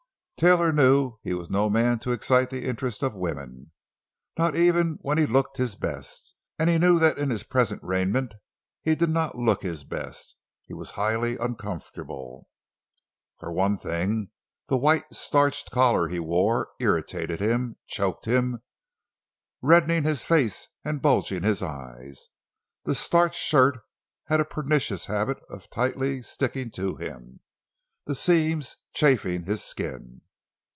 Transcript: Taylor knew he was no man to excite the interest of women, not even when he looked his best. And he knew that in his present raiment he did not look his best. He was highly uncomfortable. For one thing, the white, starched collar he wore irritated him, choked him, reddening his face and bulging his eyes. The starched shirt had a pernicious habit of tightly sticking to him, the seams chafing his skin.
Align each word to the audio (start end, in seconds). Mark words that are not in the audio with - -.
Taylor 0.41 0.71
knew 0.71 1.19
he 1.21 1.35
was 1.35 1.51
no 1.51 1.69
man 1.69 1.99
to 1.99 2.11
excite 2.11 2.49
the 2.49 2.65
interest 2.65 3.03
of 3.03 3.13
women, 3.13 3.71
not 4.39 4.55
even 4.55 4.97
when 5.03 5.19
he 5.19 5.27
looked 5.27 5.57
his 5.57 5.75
best. 5.75 6.33
And 6.57 6.67
he 6.67 6.79
knew 6.79 6.97
that 6.97 7.19
in 7.19 7.29
his 7.29 7.43
present 7.43 7.79
raiment 7.83 8.33
he 8.81 8.95
did 8.95 9.11
not 9.11 9.37
look 9.37 9.61
his 9.61 9.83
best. 9.83 10.35
He 10.65 10.73
was 10.73 10.89
highly 10.89 11.37
uncomfortable. 11.37 12.47
For 13.37 13.53
one 13.53 13.77
thing, 13.77 14.31
the 14.67 14.77
white, 14.79 15.03
starched 15.13 15.69
collar 15.69 16.07
he 16.07 16.19
wore 16.19 16.69
irritated 16.79 17.39
him, 17.39 17.75
choked 17.85 18.25
him, 18.25 18.63
reddening 19.61 20.05
his 20.05 20.23
face 20.23 20.69
and 20.83 21.03
bulging 21.03 21.43
his 21.43 21.61
eyes. 21.61 22.29
The 22.83 22.95
starched 22.95 23.39
shirt 23.39 23.77
had 24.25 24.39
a 24.39 24.45
pernicious 24.45 25.05
habit 25.05 25.37
of 25.51 25.69
tightly 25.69 26.23
sticking 26.23 26.71
to 26.71 26.95
him, 26.95 27.41
the 28.07 28.15
seams 28.15 28.77
chafing 28.91 29.43
his 29.43 29.63
skin. 29.63 30.21